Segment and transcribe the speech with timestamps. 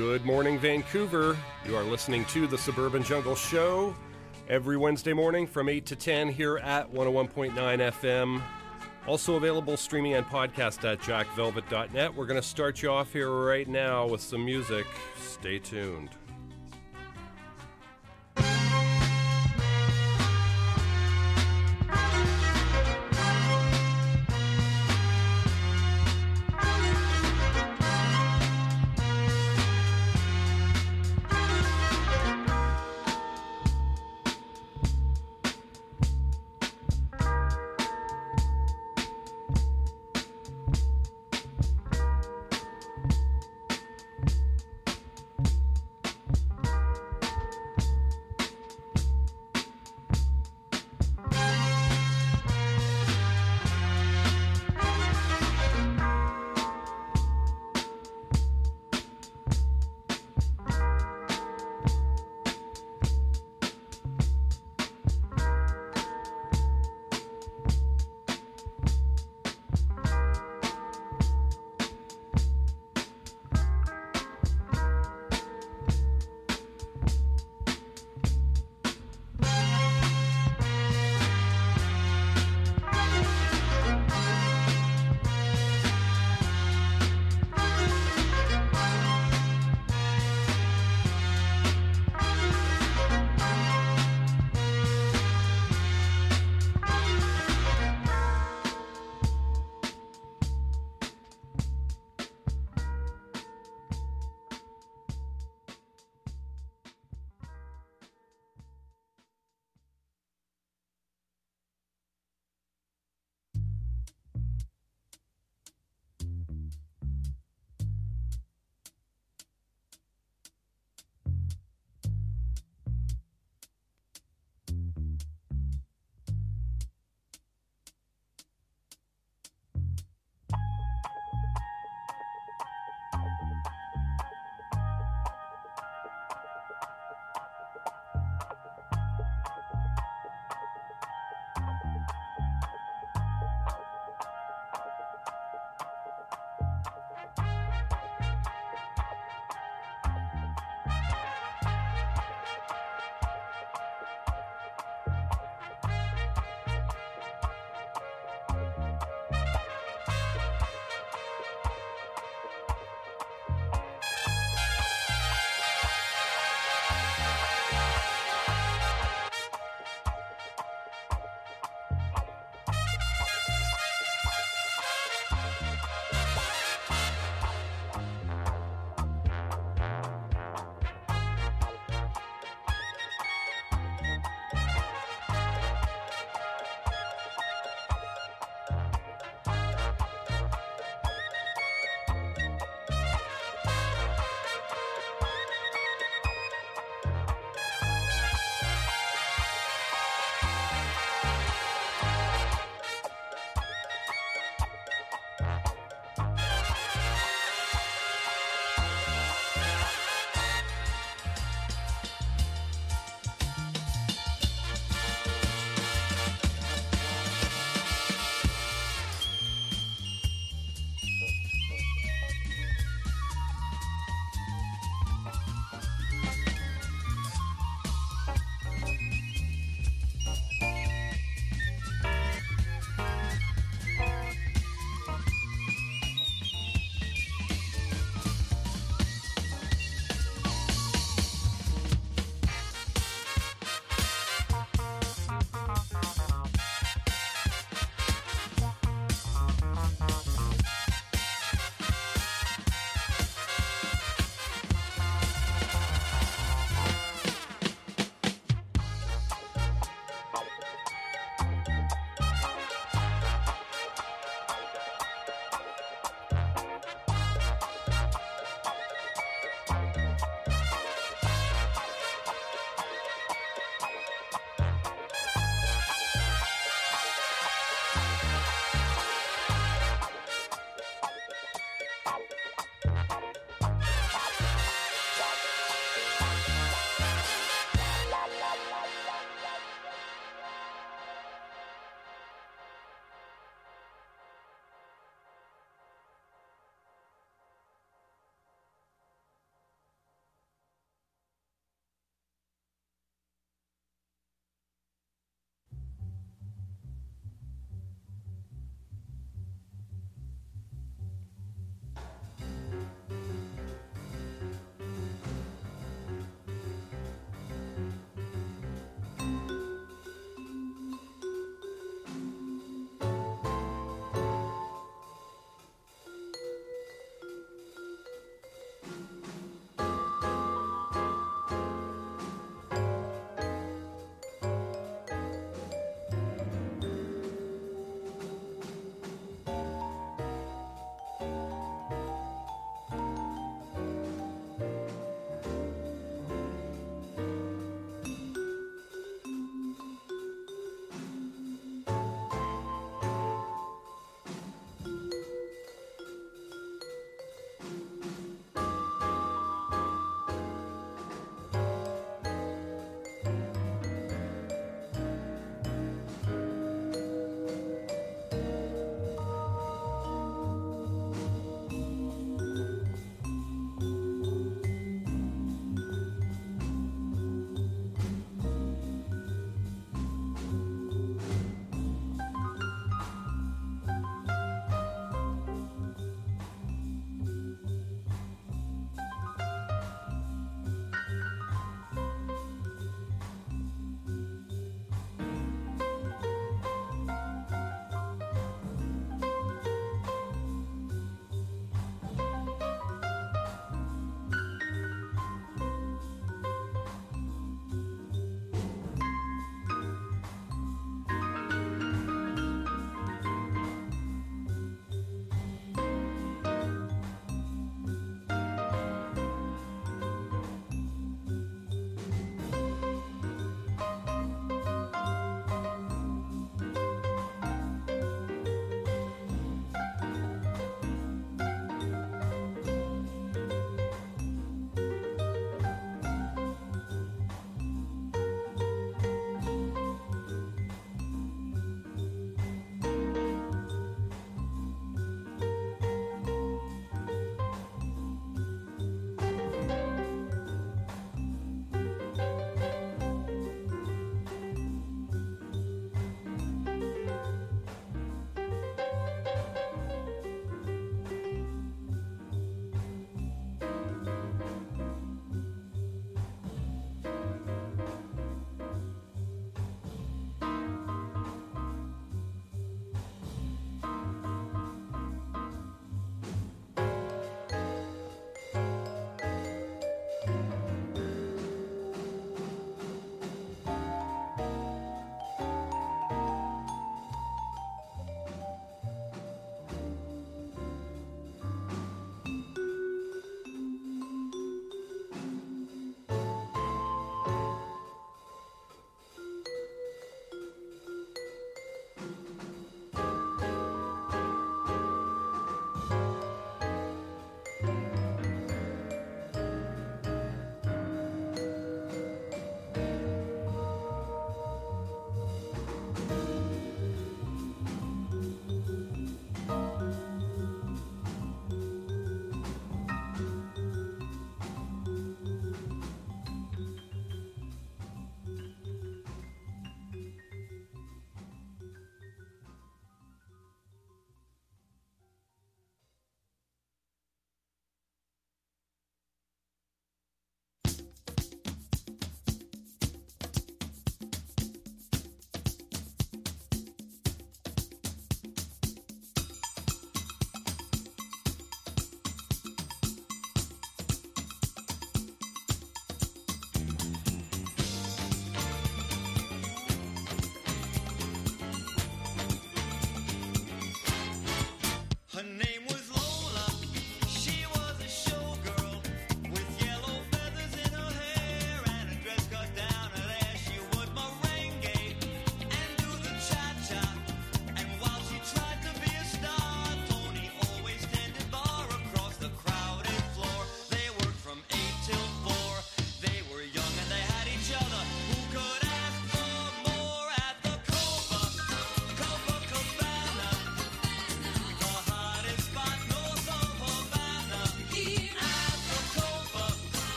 [0.00, 1.36] Good morning, Vancouver.
[1.66, 3.94] You are listening to the Suburban Jungle Show
[4.48, 8.42] every Wednesday morning from 8 to 10 here at 101.9 FM.
[9.06, 12.14] Also available streaming and podcast at jackvelvet.net.
[12.14, 14.86] We're going to start you off here right now with some music.
[15.18, 16.08] Stay tuned.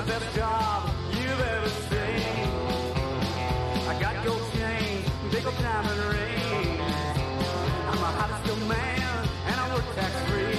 [0.00, 2.48] The best job you've ever seen.
[3.86, 6.80] I got gold chains, big old diamond ring.
[7.90, 10.56] I'm a hot steel man, and I work tax free.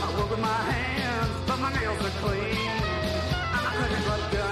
[0.00, 2.56] I work with my hands, but my nails are clean.
[3.54, 4.44] I'm a country club guy.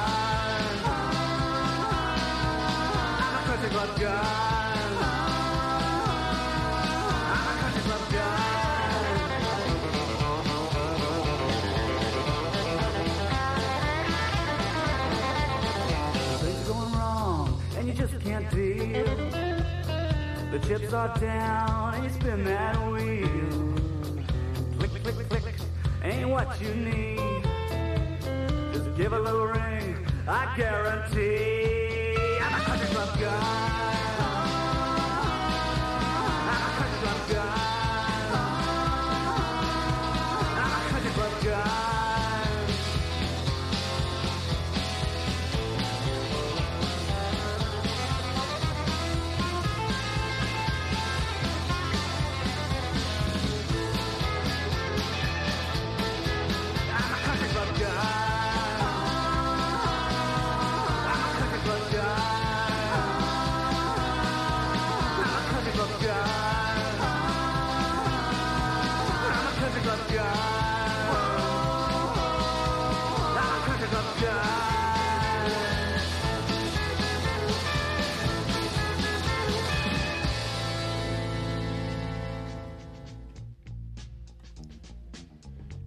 [3.24, 4.82] I'm a country club guy.
[7.36, 8.41] I'm a country club guy.
[18.52, 19.04] Deal.
[20.52, 23.74] The chips are down, and you spin that wheel.
[24.78, 25.54] Click, click, click,
[26.02, 27.42] ain't what you need.
[28.72, 32.16] Just give a little ring, I guarantee.
[32.40, 34.11] I'm a country club guy.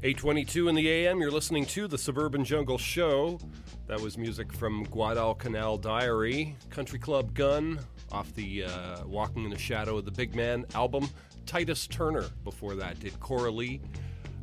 [0.05, 3.39] 822 in the AM, you're listening to The Suburban Jungle Show.
[3.87, 7.79] That was music from Guadalcanal Diary, Country Club Gun,
[8.11, 11.09] off the uh, Walking in the Shadow of the Big Man album.
[11.47, 13.81] Titus Turner before that did Coralie.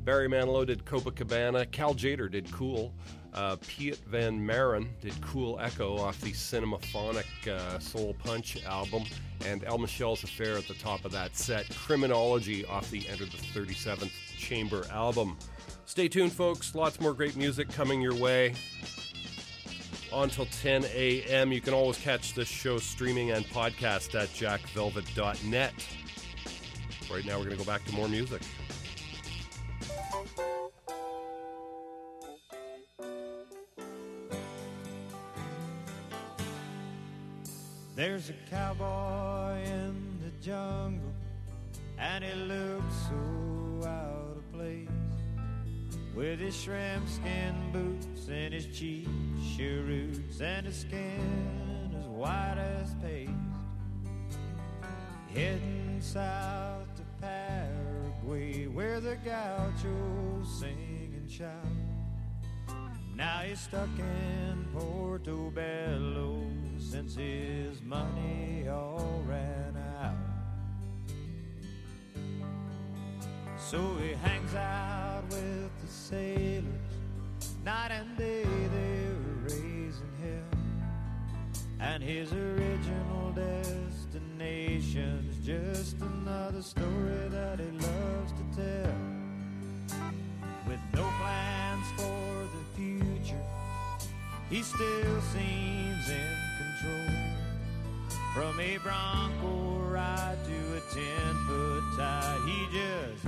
[0.04, 1.70] Barry Manilow did Copacabana.
[1.70, 2.92] Cal Tjader did Cool.
[3.32, 9.04] Uh, Piet Van Maren did Cool Echo off the Cinemaphonic uh, Soul Punch album,
[9.46, 11.70] and El Michels Affair at the top of that set.
[11.70, 14.10] Criminology off the Enter the 37th
[14.42, 15.38] Chamber album.
[15.86, 16.74] Stay tuned, folks.
[16.74, 18.54] Lots more great music coming your way.
[20.12, 21.52] On till 10 a.m.
[21.52, 25.72] You can always catch this show streaming and podcast at jackvelvet.net.
[27.10, 28.42] Right now, we're going to go back to more music.
[37.94, 41.12] There's a cowboy in the jungle,
[41.98, 44.31] and he looks so out
[44.62, 44.88] place.
[46.14, 49.08] With his shrimp skin boots and his cheap
[49.56, 53.30] cheroots, and his skin as white as paste.
[55.34, 61.50] Heading south to Paraguay, where the gauchos sing and shout.
[63.16, 66.42] Now he's stuck in Portobello
[66.78, 69.61] since his money all ran
[73.70, 76.64] So he hangs out with the sailors
[77.64, 78.44] night and day.
[78.44, 80.58] They're raising hell,
[81.80, 88.94] and his original destination's just another story that he loves to tell
[90.66, 93.44] with no plans for the future.
[94.50, 97.41] He still seems in control.
[98.34, 101.04] From a Bronco ride to a 10
[101.46, 103.26] foot tie, he just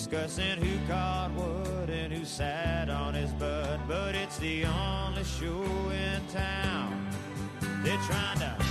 [0.00, 3.78] discussing who caught what and who sat on his butt.
[3.86, 7.06] But it's the only show in town.
[7.84, 8.69] They're trying to.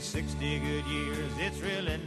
[0.00, 2.00] 60 good years, it's really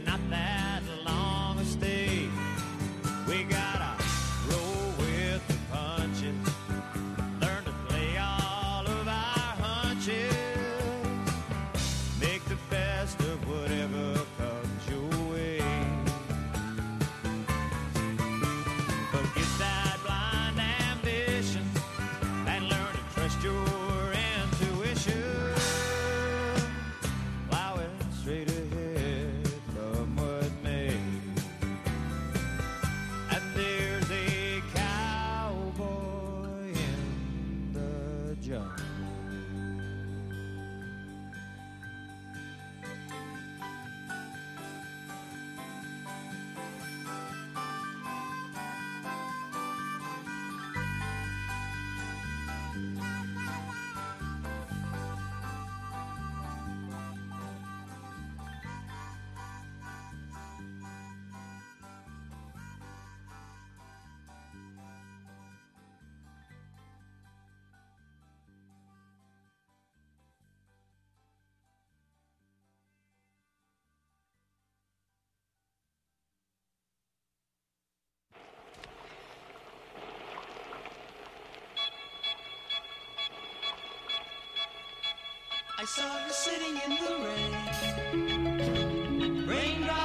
[85.84, 87.12] I saw you sitting in the
[88.16, 89.46] rain.
[89.46, 90.03] Raindrops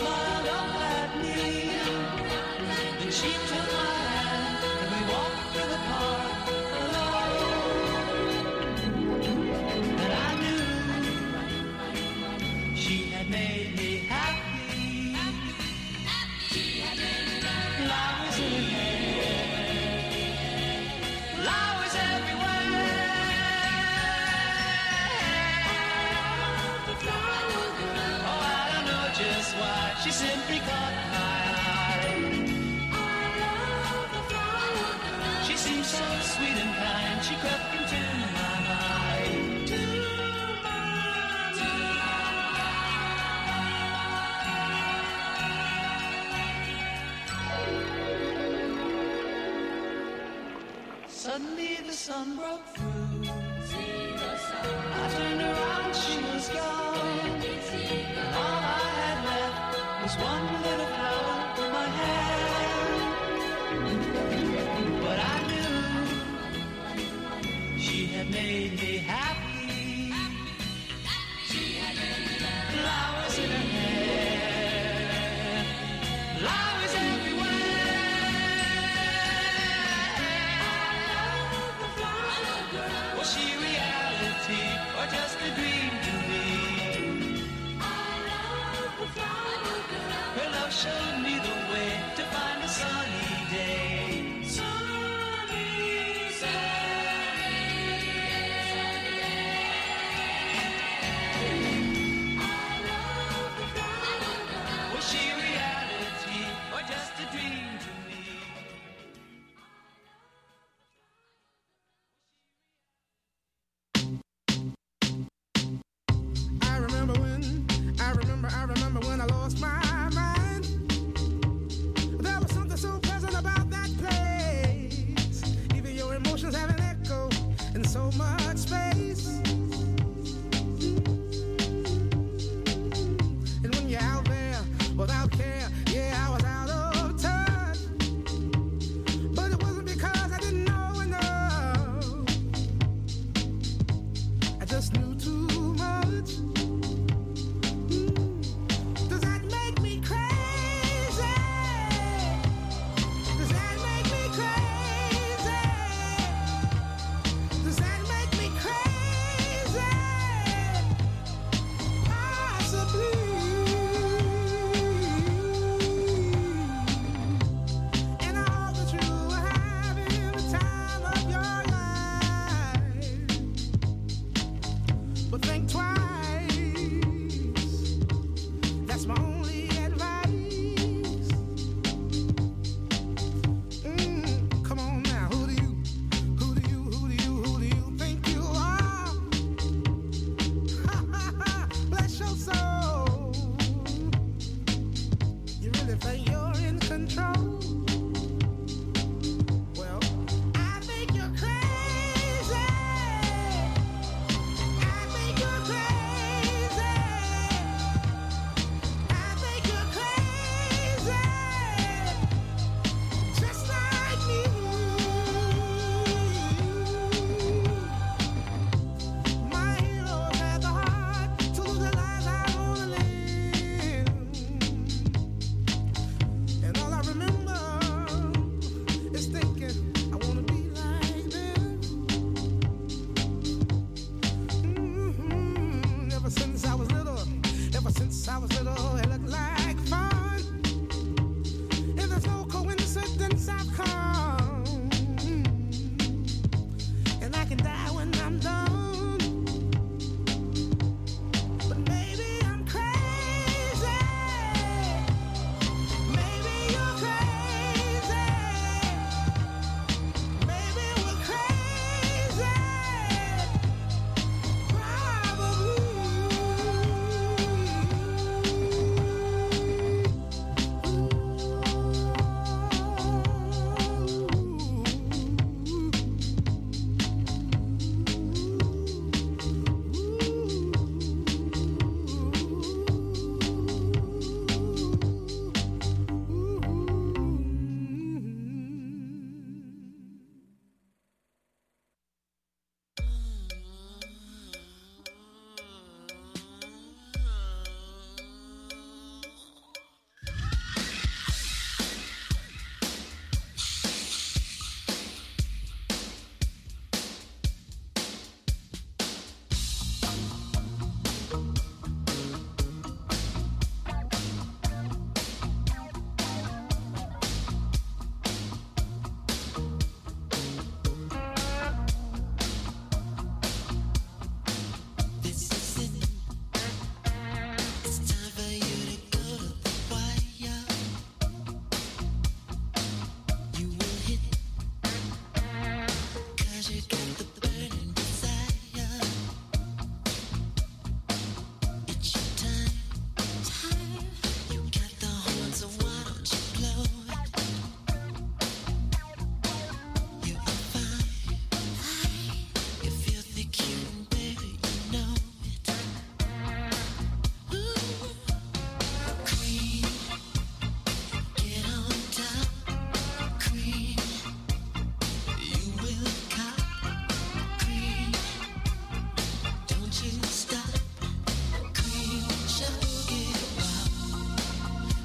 [0.00, 1.72] smiled up at me,
[3.02, 3.99] and she took my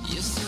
[0.08, 0.45] Yes, sir.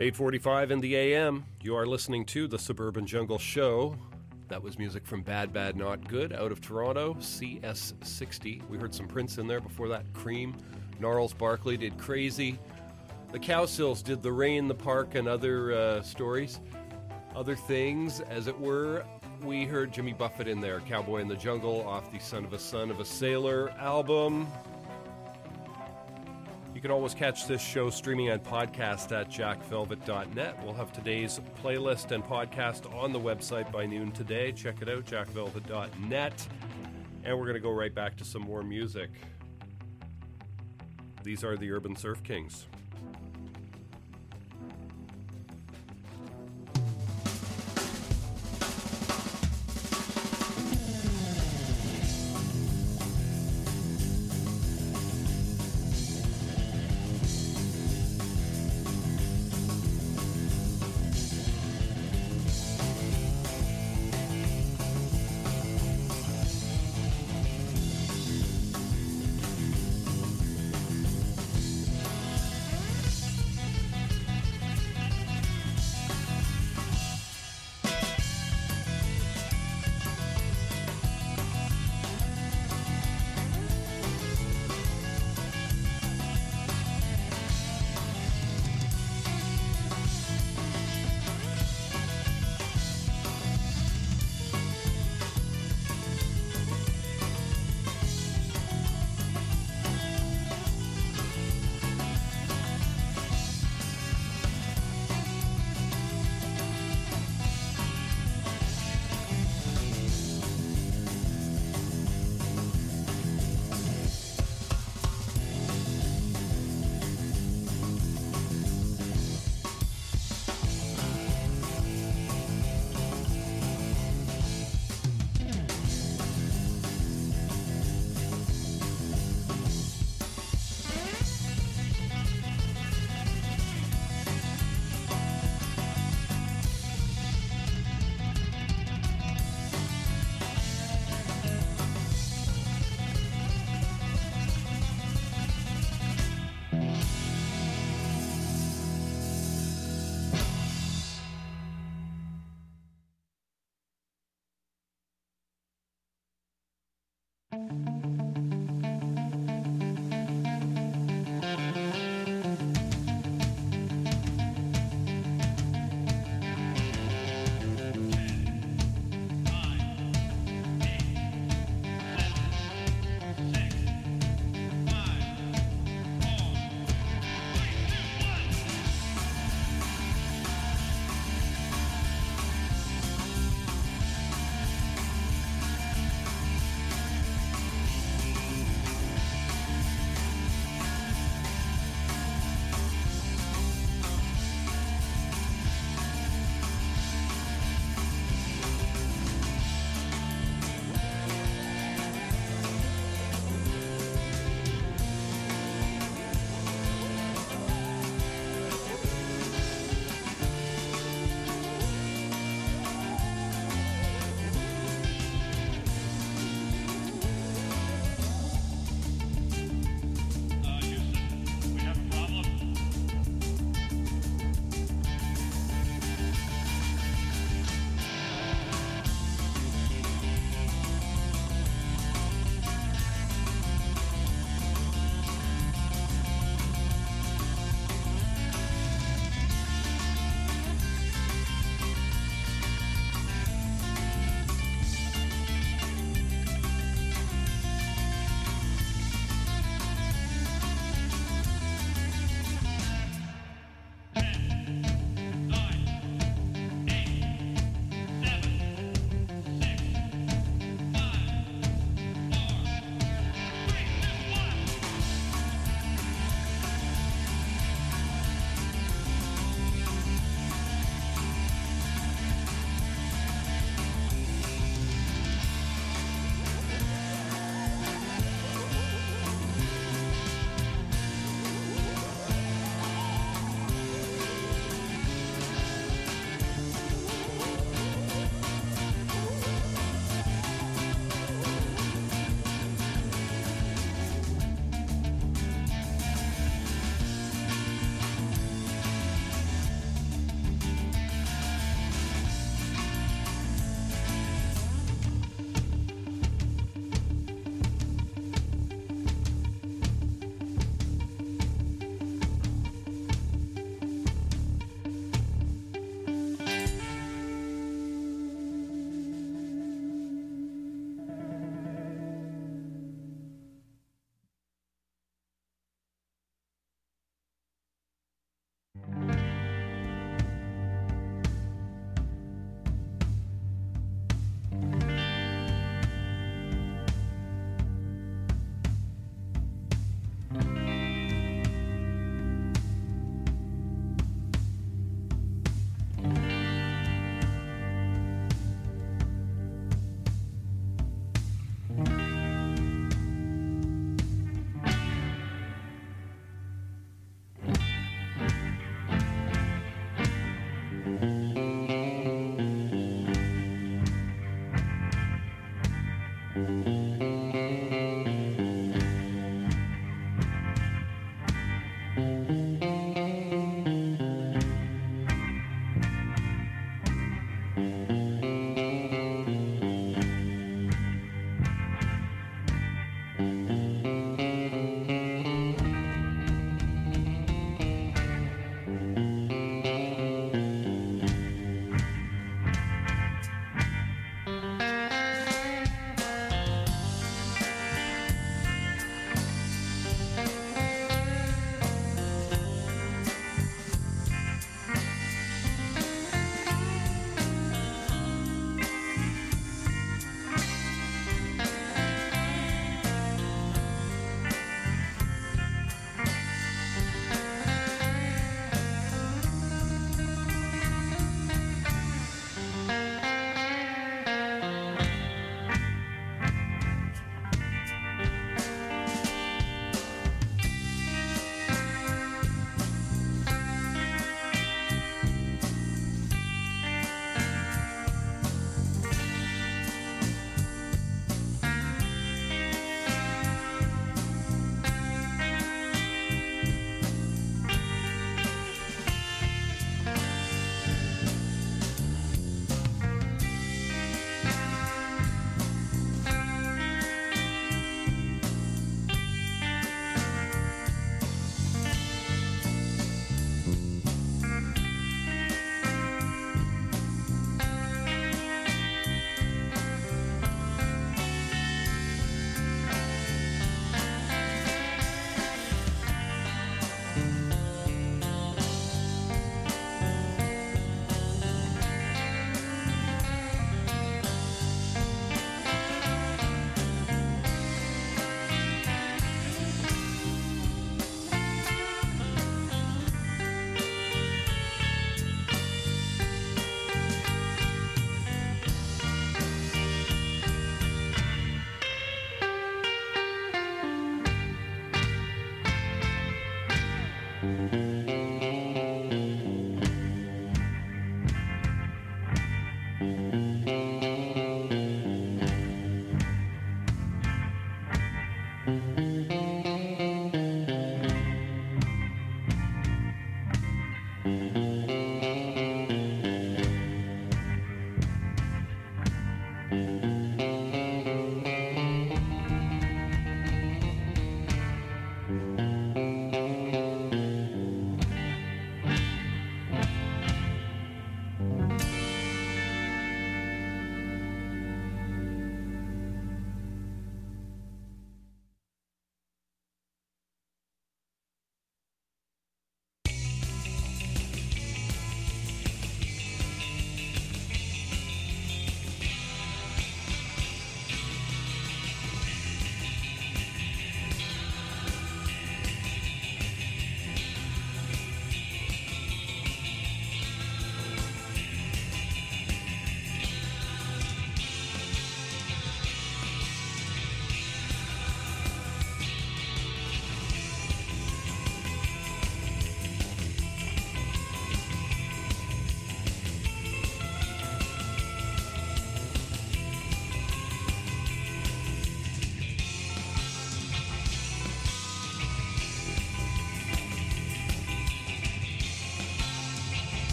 [0.00, 1.44] 8:45 in the AM.
[1.60, 3.96] You are listening to the Suburban Jungle Show.
[4.46, 8.62] That was music from Bad Bad Not Good out of Toronto, CS60.
[8.68, 10.04] We heard some Prince in there before that.
[10.12, 10.54] Cream,
[11.00, 12.60] Gnarls Barkley did Crazy.
[13.32, 16.60] The Cowsills did The Rain, the Park, and other uh, stories,
[17.34, 19.04] other things, as it were.
[19.42, 22.58] We heard Jimmy Buffett in there, Cowboy in the Jungle, off the Son of a
[22.58, 24.46] Son of a Sailor album.
[26.78, 30.62] You can always catch this show streaming and podcast at jackvelvet.net.
[30.62, 34.52] We'll have today's playlist and podcast on the website by noon today.
[34.52, 36.48] Check it out, jackvelvet.net.
[37.24, 39.10] And we're going to go right back to some more music.
[41.24, 42.66] These are the Urban Surf Kings.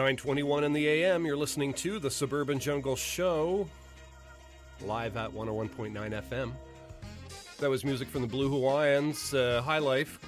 [0.00, 3.68] 921 in the AM, you're listening to the Suburban Jungle Show,
[4.80, 6.52] live at 101.9 FM.
[7.58, 10.18] That was music from the Blue Hawaiians, uh, High Life.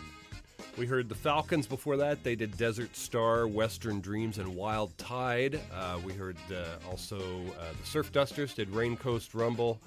[0.77, 2.23] We heard the Falcons before that.
[2.23, 5.59] They did Desert Star, Western Dreams, and Wild Tide.
[5.75, 9.81] Uh, we heard uh, also uh, the Surf Dusters did Rain Coast Rumble,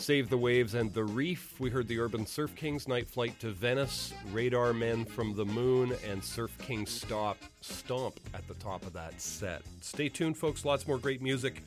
[0.00, 1.60] Save the Waves, and The Reef.
[1.60, 5.94] We heard the Urban Surf Kings Night Flight to Venice, Radar Men from the Moon,
[6.08, 9.60] and Surf King Stop Stomp at the top of that set.
[9.82, 10.64] Stay tuned, folks.
[10.64, 11.62] Lots more great music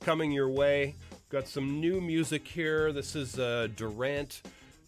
[0.00, 0.96] coming your way.
[1.30, 2.92] Got some new music here.
[2.92, 4.42] This is uh, Durand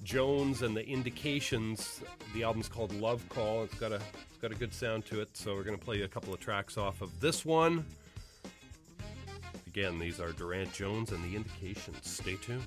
[0.05, 2.03] Jones and the Indications.
[2.35, 3.65] The album's called Love Call.
[3.65, 5.31] It's got a it's got a good sound to it.
[5.33, 7.87] So we're gonna play a couple of tracks off of this one.
[9.71, 11.99] Again, these are Durand Jones and the Indications.
[12.03, 12.67] Stay tuned.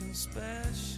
[0.00, 0.89] looking special.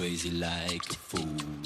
[0.00, 1.59] Crazy like a fool.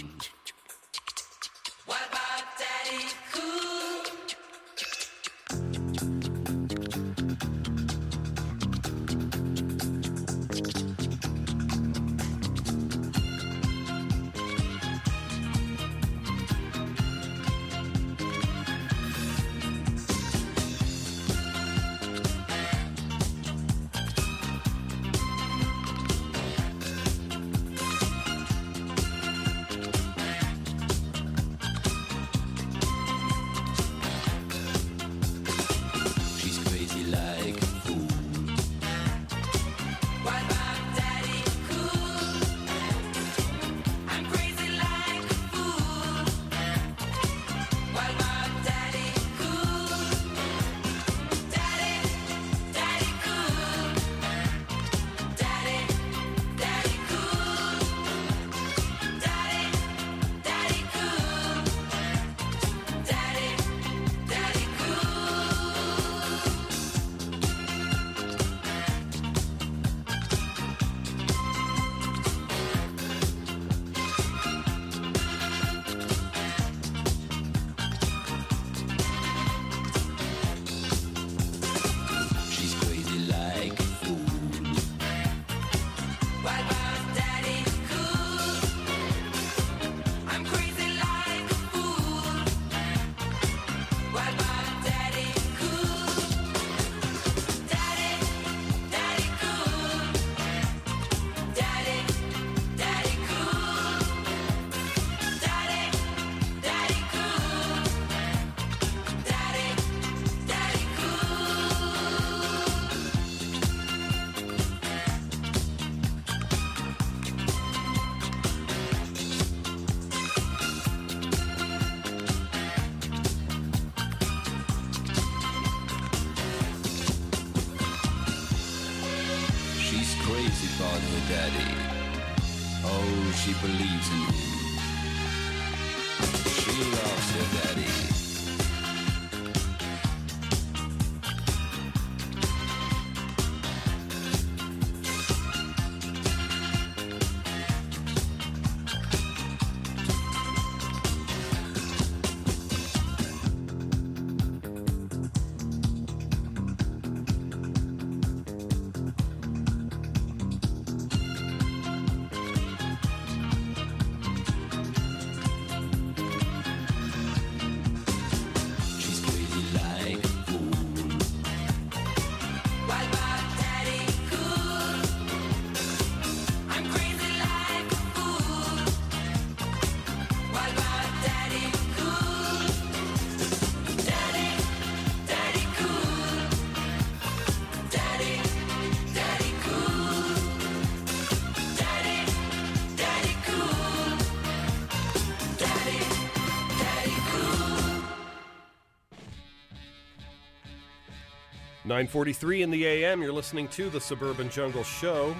[201.95, 205.33] 943 in the AM, you're listening to the Suburban Jungle Show.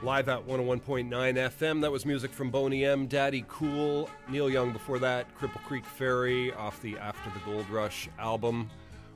[0.00, 1.80] Live at 101.9 FM.
[1.80, 6.52] That was music from Boney M, Daddy Cool, Neil Young before that, Cripple Creek Ferry
[6.54, 8.70] off the After the Gold Rush album.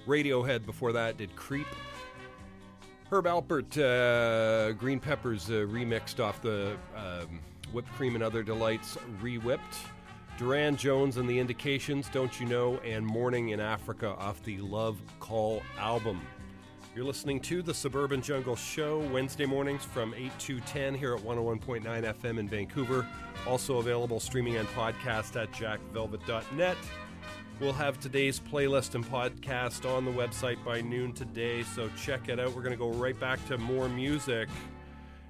[0.09, 1.69] Radiohead before that did Creep.
[3.12, 7.39] Herb Alpert, uh, Green Peppers uh, remixed off the um,
[7.73, 9.77] Whipped Cream and Other Delights re-whipped.
[10.36, 15.01] Durand Jones and the Indications, Don't You Know, and Morning in Africa off the Love
[15.20, 16.20] Call album.
[16.97, 21.23] You're listening to the Suburban Jungle Show Wednesday mornings from 8 to 10 here at
[21.23, 23.06] 101.9 FM in Vancouver.
[23.47, 26.77] Also available streaming and podcast at jackvelvet.net.
[27.61, 32.40] We'll have today's playlist and podcast on the website by noon today, so check it
[32.40, 32.48] out.
[32.48, 34.48] We're going to go right back to more music.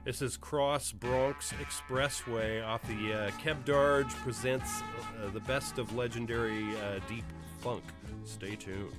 [0.05, 5.97] This is Cross Bronx Expressway off the uh, Keb Darge presents uh, the best of
[5.97, 7.25] legendary uh, deep
[7.61, 7.85] funk.
[8.25, 8.93] Stay tuned.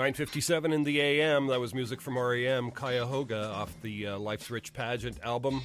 [0.00, 1.48] 9:57 in the AM.
[1.48, 5.60] That was music from REM, Cuyahoga, off the uh, Life's Rich Pageant album.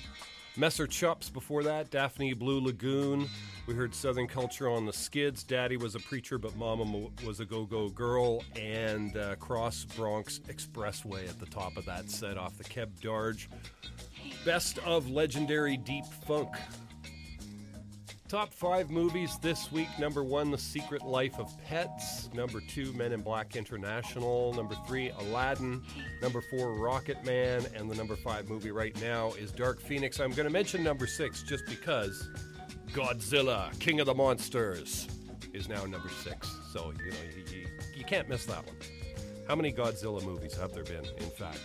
[0.58, 3.30] Messer Chups before that, Daphne Blue Lagoon.
[3.66, 5.42] We heard Southern Culture on the Skids.
[5.42, 8.44] Daddy was a preacher, but Mama was a go go girl.
[8.58, 13.48] And uh, Cross Bronx Expressway at the top of that set off the Keb Darge.
[14.44, 16.50] Best of legendary deep funk.
[18.28, 19.88] Top five movies this week.
[20.00, 22.34] Number one, The Secret Life of Pets.
[22.34, 24.52] Number two, Men in Black International.
[24.54, 25.84] Number three, Aladdin.
[26.24, 27.68] Number four, Rocket Man.
[27.76, 30.20] And the number five movie right now is Dark Phoenix.
[30.20, 32.28] I'm going to mention number six just because
[32.94, 35.08] Godzilla, King of the Monsters,
[35.54, 36.52] is now number six.
[36.74, 38.76] So, you know, you, you, you can't miss that one.
[39.48, 41.54] How many Godzilla movies have there been, in fact?